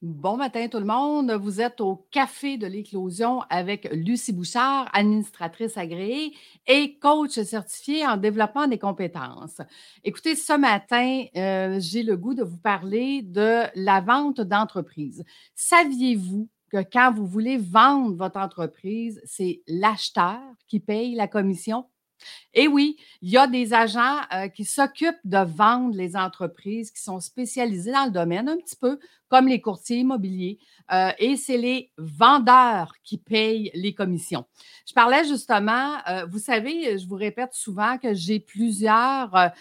[0.00, 1.32] Bon matin tout le monde.
[1.32, 6.32] Vous êtes au Café de l'éclosion avec Lucie Bouchard, administratrice agréée
[6.68, 9.60] et coach certifiée en développement des compétences.
[10.04, 15.24] Écoutez, ce matin, euh, j'ai le goût de vous parler de la vente d'entreprise.
[15.56, 20.38] Saviez-vous que quand vous voulez vendre votre entreprise, c'est l'acheteur
[20.68, 21.86] qui paye la commission?
[22.54, 27.00] Et oui, il y a des agents euh, qui s'occupent de vendre les entreprises qui
[27.02, 28.98] sont spécialisés dans le domaine un petit peu
[29.28, 30.58] comme les courtiers immobiliers.
[30.92, 34.44] Euh, et c'est les vendeurs qui payent les commissions.
[34.86, 39.52] Je parlais justement, euh, vous savez, je vous répète souvent que j'ai plusieurs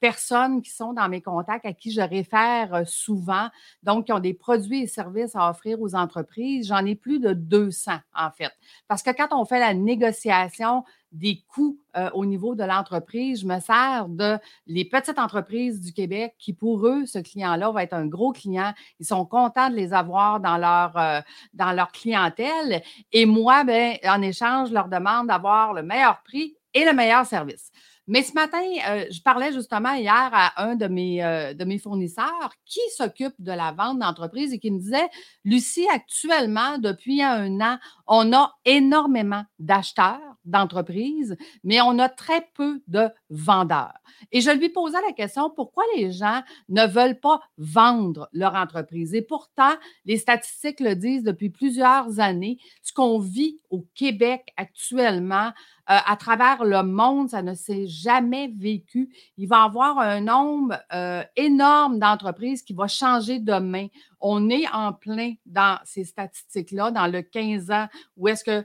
[0.00, 3.48] personnes qui sont dans mes contacts à qui je réfère souvent,
[3.82, 6.68] donc qui ont des produits et services à offrir aux entreprises.
[6.68, 8.50] J'en ai plus de 200 en fait.
[8.88, 13.40] Parce que quand on fait la négociation, des coûts euh, au niveau de l'entreprise.
[13.42, 17.82] Je me sers de les petites entreprises du Québec qui, pour eux, ce client-là va
[17.82, 18.72] être un gros client.
[19.00, 22.82] Ils sont contents de les avoir dans leur, euh, clientèle.
[23.12, 27.26] Et moi, ben, en échange, je leur demande d'avoir le meilleur prix et le meilleur
[27.26, 27.70] service.
[28.08, 31.78] Mais ce matin, euh, je parlais justement hier à un de mes, euh, de mes
[31.78, 35.08] fournisseurs qui s'occupe de la vente d'entreprise et qui me disait,
[35.44, 42.82] Lucie, actuellement, depuis un an, on a énormément d'acheteurs d'entreprises, mais on a très peu
[42.88, 43.94] de vendeurs.
[44.32, 49.14] Et je lui posais la question, pourquoi les gens ne veulent pas vendre leur entreprise?
[49.14, 49.72] Et pourtant,
[50.04, 55.52] les statistiques le disent depuis plusieurs années, ce qu'on vit au Québec actuellement,
[55.92, 59.12] euh, à travers le monde, ça ne s'est jamais vécu.
[59.36, 63.88] Il va y avoir un nombre euh, énorme d'entreprises qui va changer demain.
[64.18, 68.64] On est en plein dans ces statistiques-là, dans le 15 ans, où est-ce que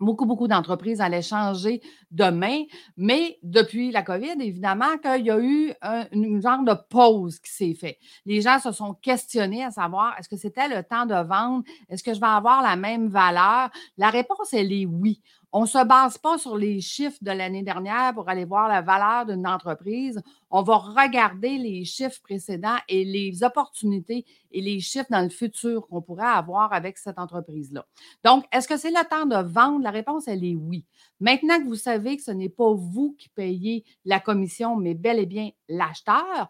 [0.00, 2.64] beaucoup, beaucoup d'entreprises allaient changer demain.
[2.96, 7.52] Mais depuis la COVID, évidemment qu'il y a eu un, une genre de pause qui
[7.52, 7.98] s'est fait.
[8.24, 11.64] Les gens se sont questionnés à savoir est-ce que c'était le temps de vendre?
[11.88, 13.70] Est-ce que je vais avoir la même valeur?
[13.96, 15.22] La réponse, elle est oui.
[15.52, 18.82] On ne se base pas sur les chiffres de l'année dernière pour aller voir la
[18.82, 20.20] valeur d'une entreprise.
[20.50, 25.86] On va regarder les chiffres précédents et les opportunités et les chiffres dans le futur
[25.86, 27.86] qu'on pourrait avoir avec cette entreprise-là.
[28.24, 29.82] Donc, est-ce que c'est le temps de vendre?
[29.82, 30.84] La réponse, elle est oui.
[31.20, 35.18] Maintenant que vous savez que ce n'est pas vous qui payez la commission, mais bel
[35.18, 36.48] et bien l'acheteur,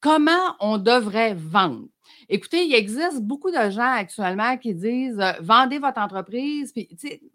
[0.00, 1.86] comment on devrait vendre?
[2.28, 6.72] Écoutez, il existe beaucoup de gens actuellement qui disent euh, vendez votre entreprise.
[6.72, 6.88] Puis,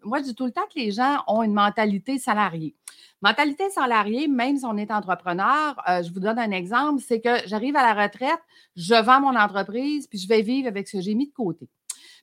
[0.04, 2.74] moi, je dis tout le temps que les gens ont une mentalité salariée.
[3.22, 7.46] Mentalité salariée, même si on est entrepreneur, euh, je vous donne un exemple, c'est que
[7.46, 8.40] j'arrive à la retraite,
[8.76, 11.68] je vends mon entreprise, puis je vais vivre avec ce que j'ai mis de côté.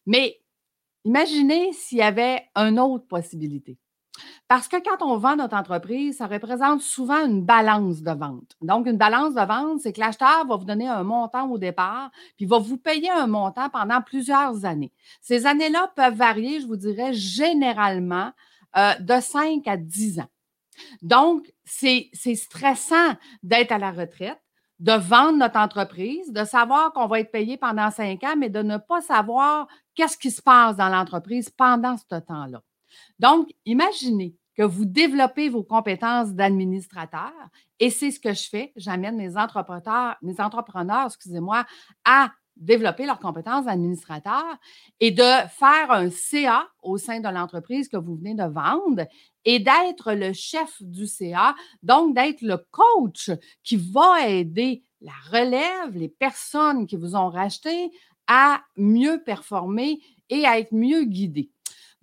[0.06, 0.40] Mais
[1.04, 3.78] imaginez s'il y avait une autre possibilité.
[4.48, 8.56] Parce que quand on vend notre entreprise, ça représente souvent une balance de vente.
[8.62, 12.12] Donc, une balance de vente, c'est que l'acheteur va vous donner un montant au départ,
[12.38, 14.92] puis va vous payer un montant pendant plusieurs années.
[15.22, 18.32] Ces années-là peuvent varier, je vous dirais, généralement
[18.78, 20.30] euh, de 5 à 10 ans.
[21.02, 24.42] Donc, c'est stressant d'être à la retraite,
[24.80, 28.62] de vendre notre entreprise, de savoir qu'on va être payé pendant cinq ans, mais de
[28.62, 32.62] ne pas savoir qu'est-ce qui se passe dans l'entreprise pendant ce temps-là.
[33.20, 37.32] Donc, imaginez que vous développez vos compétences d'administrateur
[37.80, 38.72] et c'est ce que je fais.
[38.76, 41.66] J'amène mes entrepreneurs, mes entrepreneurs, excusez-moi,
[42.06, 44.44] à développer leurs compétences d'administrateur
[45.00, 49.08] et de faire un CA au sein de l'entreprise que vous venez de vendre
[49.46, 53.32] et d'être le chef du CA, donc d'être le coach
[53.64, 57.92] qui va aider la relève, les personnes qui vous ont racheté
[58.28, 60.00] à mieux performer
[60.30, 61.52] et à être mieux guidées.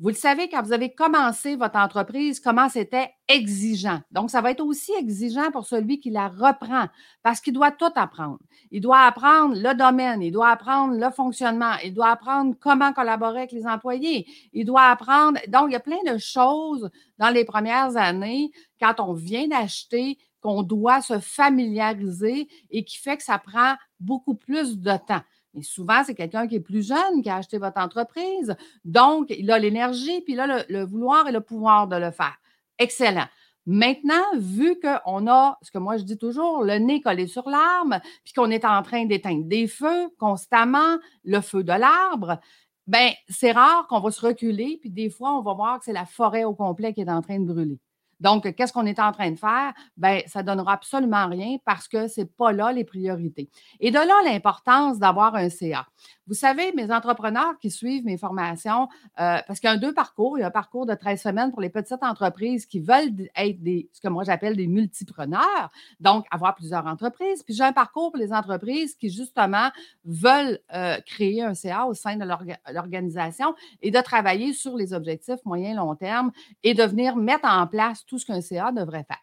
[0.00, 4.00] Vous le savez, quand vous avez commencé votre entreprise, comment c'était exigeant.
[4.10, 6.86] Donc, ça va être aussi exigeant pour celui qui la reprend
[7.22, 8.38] parce qu'il doit tout apprendre.
[8.70, 13.40] Il doit apprendre le domaine, il doit apprendre le fonctionnement, il doit apprendre comment collaborer
[13.40, 15.38] avec les employés, il doit apprendre.
[15.48, 16.88] Donc, il y a plein de choses
[17.18, 18.50] dans les premières années
[18.80, 24.34] quand on vient d'acheter qu'on doit se familiariser et qui fait que ça prend beaucoup
[24.34, 25.20] plus de temps.
[25.54, 28.54] Mais souvent, c'est quelqu'un qui est plus jeune qui a acheté votre entreprise.
[28.84, 32.36] Donc, il a l'énergie, puis il a le, vouloir et le pouvoir de le faire.
[32.78, 33.26] Excellent.
[33.66, 38.00] Maintenant, vu qu'on a, ce que moi je dis toujours, le nez collé sur l'arbre,
[38.24, 42.40] puis qu'on est en train d'éteindre des feux constamment, le feu de l'arbre,
[42.86, 45.92] ben c'est rare qu'on va se reculer, puis des fois, on va voir que c'est
[45.92, 47.78] la forêt au complet qui est en train de brûler.
[48.20, 49.72] Donc, qu'est-ce qu'on est en train de faire?
[49.96, 53.48] Bien, ça ne donnera absolument rien parce que ce n'est pas là les priorités.
[53.80, 55.86] Et de là, l'importance d'avoir un CA.
[56.30, 58.86] Vous savez, mes entrepreneurs qui suivent mes formations,
[59.18, 60.38] euh, parce qu'il y a deux parcours.
[60.38, 63.58] Il y a un parcours de 13 semaines pour les petites entreprises qui veulent être
[63.92, 67.42] ce que moi j'appelle des multipreneurs, donc avoir plusieurs entreprises.
[67.42, 69.70] Puis j'ai un parcours pour les entreprises qui, justement,
[70.04, 72.24] veulent euh, créer un CA au sein de
[72.72, 76.30] l'organisation et de travailler sur les objectifs moyen-long terme
[76.62, 79.18] et de venir mettre en place tout ce qu'un CA devrait faire.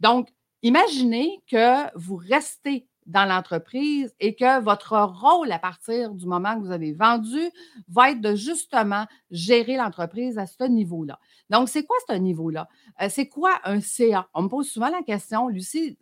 [0.00, 0.30] Donc,
[0.62, 6.64] imaginez que vous restez dans l'entreprise et que votre rôle à partir du moment que
[6.64, 7.40] vous avez vendu
[7.88, 11.18] va être de justement gérer l'entreprise à ce niveau-là.
[11.50, 12.68] Donc, c'est quoi ce niveau-là?
[13.00, 14.28] Euh, c'est quoi un CA?
[14.34, 15.96] On me pose souvent la question, Lucie,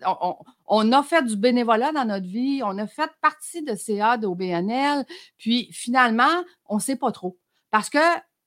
[0.67, 5.05] on, a fait du bénévolat dans notre vie, on a fait partie de CA, d'OBNL,
[5.39, 7.37] puis finalement, on ne sait pas trop.
[7.71, 7.99] Parce que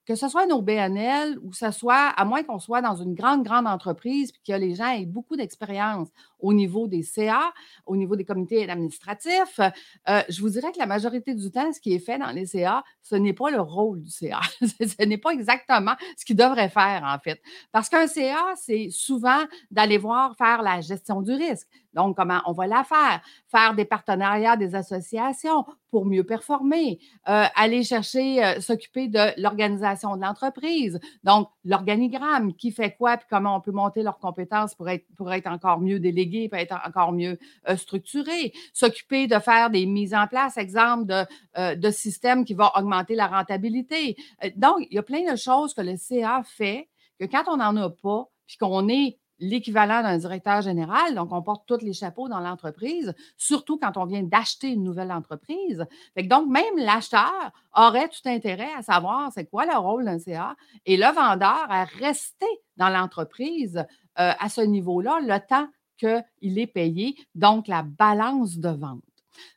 [0.07, 3.13] que ce soit nos BNL ou que ce soit, à moins qu'on soit dans une
[3.13, 6.07] grande, grande entreprise, puis que les gens aient beaucoup d'expérience
[6.39, 7.53] au niveau des CA,
[7.85, 11.79] au niveau des comités administratifs, euh, je vous dirais que la majorité du temps, ce
[11.79, 14.41] qui est fait dans les CA, ce n'est pas le rôle du CA.
[14.61, 17.41] ce n'est pas exactement ce qu'il devrait faire, en fait.
[17.71, 21.67] Parce qu'un CA, c'est souvent d'aller voir faire la gestion du risque.
[21.97, 23.21] Donc, comment on va la faire?
[23.49, 30.15] Faire des partenariats, des associations pour mieux performer, euh, aller chercher, euh, s'occuper de l'organisation
[30.15, 30.99] de l'entreprise.
[31.23, 35.33] Donc, l'organigramme, qui fait quoi, puis comment on peut monter leurs compétences pour être, pour
[35.33, 37.37] être encore mieux délégué, pour être encore mieux
[37.69, 38.53] euh, structuré.
[38.73, 43.27] S'occuper de faire des mises en place, exemple de, de systèmes qui vont augmenter la
[43.27, 44.15] rentabilité.
[44.55, 46.89] donc, il y a plein de choses que le CA fait
[47.19, 51.41] que quand on n'en a pas, puis qu'on est l'équivalent d'un directeur général, donc on
[51.41, 55.85] porte tous les chapeaux dans l'entreprise, surtout quand on vient d'acheter une nouvelle entreprise.
[56.23, 60.97] donc, même l'acheteur aurait tout intérêt à savoir c'est quoi le rôle d'un CA et
[60.97, 62.47] le vendeur à rester
[62.77, 63.85] dans l'entreprise
[64.19, 69.03] euh, à ce niveau-là le temps qu'il est payé, donc la balance de vente.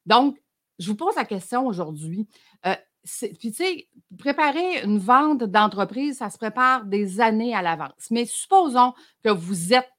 [0.06, 0.38] Donc,
[0.78, 2.26] je vous pose la question aujourd'hui.
[2.66, 2.74] Euh,
[3.38, 3.88] puis, tu sais,
[4.18, 8.08] préparer une vente d'entreprise, ça se prépare des années à l'avance.
[8.10, 8.92] Mais supposons
[9.22, 9.90] que vous êtes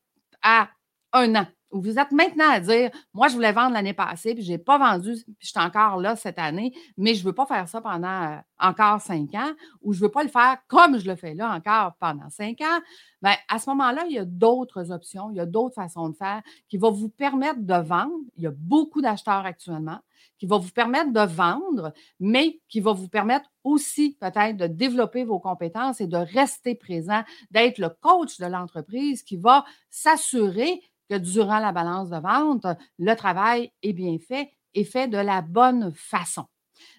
[0.42, 0.70] à
[1.14, 4.52] un an, vous êtes maintenant à dire, moi, je voulais vendre l'année passée, puis je
[4.52, 7.46] n'ai pas vendu, puis je suis encore là cette année, mais je ne veux pas
[7.46, 9.52] faire ça pendant euh, encore cinq ans,
[9.82, 12.62] ou je ne veux pas le faire comme je le fais là encore pendant cinq
[12.62, 12.80] ans.
[13.22, 16.16] Bien, à ce moment-là, il y a d'autres options, il y a d'autres façons de
[16.16, 18.18] faire qui vont vous permettre de vendre.
[18.38, 20.00] Il y a beaucoup d'acheteurs actuellement
[20.42, 25.24] qui va vous permettre de vendre, mais qui va vous permettre aussi peut-être de développer
[25.24, 27.22] vos compétences et de rester présent,
[27.52, 32.66] d'être le coach de l'entreprise qui va s'assurer que durant la balance de vente,
[32.98, 36.46] le travail est bien fait et fait de la bonne façon.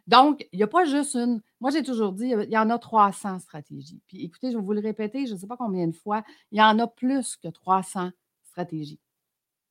[0.06, 1.40] Donc, il n'y a pas juste une.
[1.60, 4.02] Moi, j'ai toujours dit, il y en a 300 stratégies.
[4.06, 6.58] Puis écoutez, je vais vous le répéter, je ne sais pas combien de fois, il
[6.58, 8.10] y en a plus que 300
[8.44, 9.00] stratégies.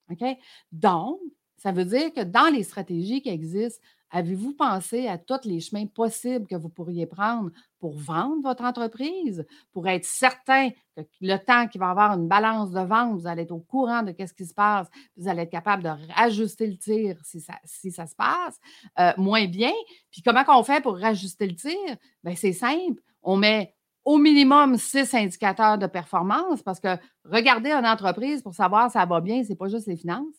[0.09, 0.25] OK?
[0.71, 1.19] Donc,
[1.57, 5.85] ça veut dire que dans les stratégies qui existent, avez-vous pensé à tous les chemins
[5.87, 7.49] possibles que vous pourriez prendre
[7.79, 12.27] pour vendre votre entreprise, pour être certain que le temps qu'il va y avoir une
[12.27, 14.87] balance de vente, vous allez être au courant de ce qui se passe,
[15.17, 18.59] vous allez être capable de rajuster le tir si ça, se passe
[18.99, 19.73] euh, moins bien.
[20.11, 21.77] Puis comment on fait pour rajuster le tir?
[22.23, 23.01] Bien, c'est simple.
[23.23, 23.73] On met
[24.03, 29.05] au minimum six indicateurs de performance parce que regarder une entreprise pour savoir si ça
[29.05, 30.35] va bien, ce n'est pas juste les finances.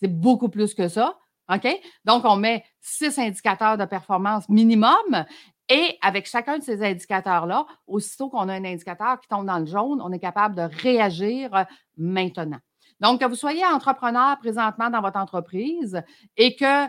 [0.00, 1.18] C'est beaucoup plus que ça.
[1.52, 1.66] OK?
[2.04, 5.24] Donc, on met six indicateurs de performance minimum
[5.68, 9.66] et avec chacun de ces indicateurs-là, aussitôt qu'on a un indicateur qui tombe dans le
[9.66, 11.66] jaune, on est capable de réagir
[11.96, 12.58] maintenant.
[13.00, 16.02] Donc, que vous soyez entrepreneur présentement dans votre entreprise
[16.36, 16.86] et que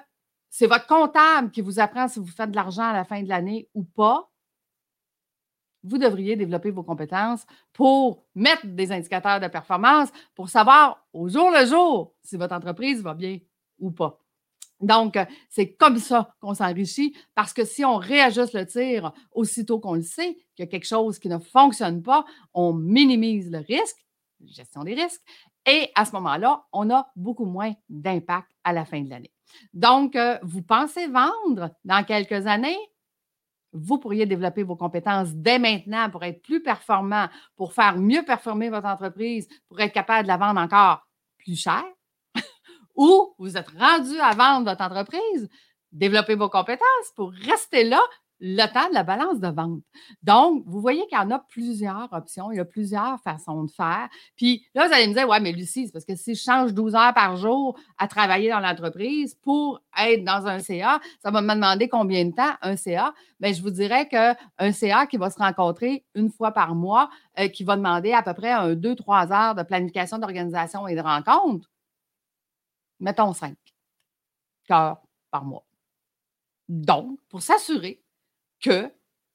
[0.49, 3.29] c'est votre comptable qui vous apprend si vous faites de l'argent à la fin de
[3.29, 4.29] l'année ou pas,
[5.83, 11.51] vous devriez développer vos compétences pour mettre des indicateurs de performance, pour savoir au jour
[11.51, 13.39] le jour si votre entreprise va bien
[13.79, 14.19] ou pas.
[14.81, 15.17] Donc,
[15.49, 20.01] c'est comme ça qu'on s'enrichit parce que si on réajuste le tir aussitôt qu'on le
[20.01, 24.05] sait, qu'il y a quelque chose qui ne fonctionne pas, on minimise le risque,
[24.45, 25.21] gestion des risques,
[25.65, 29.31] et à ce moment-là, on a beaucoup moins d'impact à la fin de l'année.
[29.73, 32.77] Donc, vous pensez vendre dans quelques années,
[33.73, 38.69] vous pourriez développer vos compétences dès maintenant pour être plus performant, pour faire mieux performer
[38.69, 41.05] votre entreprise, pour être capable de la vendre encore
[41.37, 41.83] plus cher.
[42.99, 45.47] Ou vous êtes rendu à vendre votre entreprise,
[45.93, 48.01] développer vos compétences pour rester là
[48.41, 49.81] le temps de la balance de vente.
[50.21, 53.71] Donc, vous voyez qu'il y en a plusieurs options, il y a plusieurs façons de
[53.71, 54.09] faire.
[54.35, 56.73] Puis là, vous allez me dire, ouais, mais Lucie, c'est parce que si je change
[56.73, 61.41] 12 heures par jour à travailler dans l'entreprise pour être dans un CA, ça va
[61.41, 63.13] me demander combien de temps un CA.
[63.39, 67.47] Bien, je vous dirais qu'un CA qui va se rencontrer une fois par mois, euh,
[67.47, 71.69] qui va demander à peu près un 2-3 heures de planification d'organisation et de rencontre,
[72.99, 73.55] mettons 5
[74.71, 75.01] heures
[75.31, 75.65] par mois.
[76.67, 78.03] Donc, pour s'assurer
[78.59, 78.91] que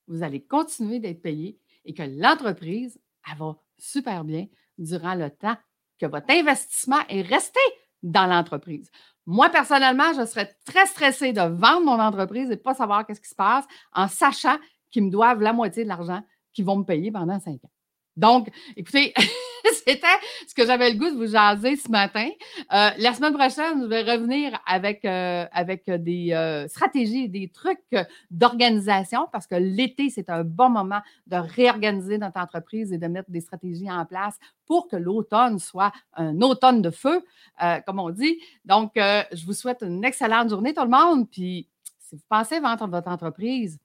[0.06, 3.00] vous allez continuer d'être payé et que l'entreprise,
[3.37, 4.47] va super bien
[4.78, 5.56] durant le temps
[5.99, 7.61] que votre investissement est resté
[8.02, 8.90] dans l'entreprise.
[9.26, 13.30] Moi, personnellement, je serais très stressée de vendre mon entreprise et pas savoir qu'est-ce qui
[13.30, 14.59] se passe en sachant
[14.90, 17.74] qu'ils me doivent la moitié de l'argent qu'ils vont me payer pendant cinq ans.
[18.16, 19.12] Donc, écoutez,
[19.87, 20.06] c'était
[20.47, 22.28] ce que j'avais le goût de vous jaser ce matin.
[22.73, 27.83] Euh, la semaine prochaine, je vais revenir avec, euh, avec des euh, stratégies, des trucs
[28.30, 33.30] d'organisation parce que l'été, c'est un bon moment de réorganiser notre entreprise et de mettre
[33.30, 37.23] des stratégies en place pour que l'automne soit un automne de feu,
[37.87, 38.38] comme on dit.
[38.64, 41.28] Donc, je vous souhaite une excellente journée, tout le monde.
[41.30, 41.68] Puis,
[41.99, 43.78] si vous pensez vendre votre entreprise,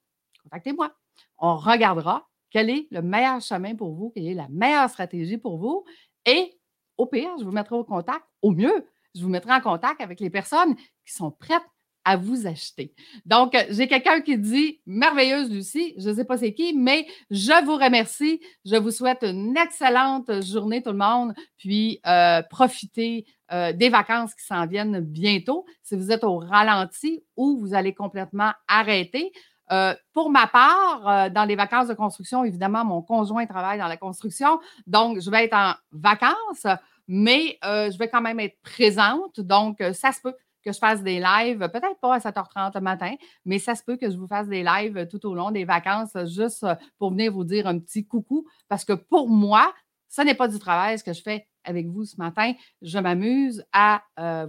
[0.43, 0.91] contactez-moi.
[1.38, 5.58] On regardera quel est le meilleur chemin pour vous, quelle est la meilleure stratégie pour
[5.58, 5.84] vous?
[6.25, 6.60] Et
[6.98, 10.20] au pire, je vous mettrai au contact, au mieux, je vous mettrai en contact avec
[10.20, 10.75] les personnes
[11.06, 11.63] qui sont prêtes
[12.06, 12.94] à vous acheter.
[13.25, 17.65] Donc, j'ai quelqu'un qui dit merveilleuse Lucie, je ne sais pas c'est qui, mais je
[17.65, 18.41] vous remercie.
[18.65, 24.34] Je vous souhaite une excellente journée tout le monde, puis euh, profitez euh, des vacances
[24.34, 25.65] qui s'en viennent bientôt.
[25.84, 29.32] Si vous êtes au ralenti ou vous allez complètement arrêter,
[29.72, 33.88] euh, pour ma part, euh, dans les vacances de construction, évidemment, mon conjoint travaille dans
[33.88, 36.66] la construction, donc je vais être en vacances,
[37.08, 39.40] mais euh, je vais quand même être présente.
[39.40, 40.34] Donc, ça se peut
[40.64, 43.96] que je fasse des lives, peut-être pas à 7h30 le matin, mais ça se peut
[43.96, 46.66] que je vous fasse des lives tout au long des vacances, juste
[46.98, 49.74] pour venir vous dire un petit coucou, parce que pour moi,
[50.10, 52.54] ce n'est pas du travail ce que je fais avec vous ce matin.
[52.82, 54.02] Je m'amuse à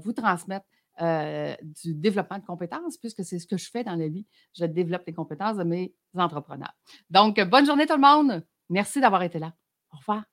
[0.03, 0.67] vous transmettre
[1.01, 4.27] euh, du développement de compétences, puisque c'est ce que je fais dans la vie.
[4.59, 6.75] Je développe les compétences de mes entrepreneurs.
[7.09, 8.45] Donc, bonne journée tout le monde.
[8.69, 9.53] Merci d'avoir été là.
[9.93, 10.25] Au revoir.